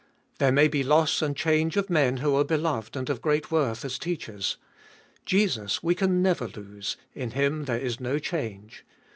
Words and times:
There 0.39 0.51
may 0.51 0.67
be 0.67 0.83
loss 0.83 1.21
and 1.21 1.37
change 1.37 1.77
of 1.77 1.87
men 1.87 2.17
who 2.17 2.35
are 2.35 2.43
beloved 2.43 2.95
and 2.97 3.07
of 3.07 3.21
great 3.21 3.51
worth 3.51 3.85
as 3.85 3.99
teachers. 3.99 4.57
Jesus 5.27 5.83
we 5.83 5.93
can 5.93 6.23
never 6.23 6.47
lose,— 6.47 6.97
in 7.13 7.29
Him 7.29 7.65
there 7.65 7.77
is 7.77 7.99
no 7.99 8.17
change. 8.17 8.83